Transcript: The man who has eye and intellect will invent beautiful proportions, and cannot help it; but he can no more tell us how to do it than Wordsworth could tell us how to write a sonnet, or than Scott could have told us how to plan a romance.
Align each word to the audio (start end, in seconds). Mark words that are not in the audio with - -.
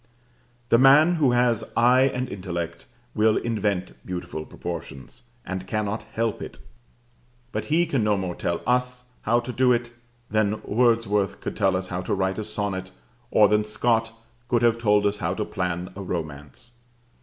The 0.69 0.79
man 0.79 1.17
who 1.17 1.33
has 1.33 1.63
eye 1.77 2.09
and 2.11 2.27
intellect 2.27 2.87
will 3.13 3.37
invent 3.37 3.93
beautiful 4.03 4.47
proportions, 4.47 5.21
and 5.45 5.67
cannot 5.67 6.07
help 6.15 6.41
it; 6.41 6.57
but 7.51 7.65
he 7.65 7.85
can 7.85 8.03
no 8.03 8.17
more 8.17 8.33
tell 8.33 8.61
us 8.65 9.03
how 9.21 9.39
to 9.41 9.53
do 9.53 9.71
it 9.71 9.91
than 10.27 10.59
Wordsworth 10.63 11.39
could 11.39 11.55
tell 11.55 11.75
us 11.75 11.89
how 11.89 12.01
to 12.01 12.15
write 12.15 12.39
a 12.39 12.43
sonnet, 12.43 12.89
or 13.29 13.47
than 13.47 13.63
Scott 13.63 14.11
could 14.47 14.63
have 14.63 14.79
told 14.79 15.05
us 15.05 15.19
how 15.19 15.35
to 15.35 15.45
plan 15.45 15.93
a 15.95 16.01
romance. 16.01 16.71